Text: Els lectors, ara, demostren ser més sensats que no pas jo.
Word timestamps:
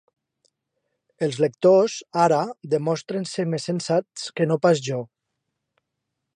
Els 1.27 1.37
lectors, 1.43 1.97
ara, 2.23 2.39
demostren 2.73 3.29
ser 3.35 3.47
més 3.53 3.69
sensats 3.71 4.27
que 4.41 4.51
no 4.53 4.61
pas 4.67 4.85
jo. 4.91 5.01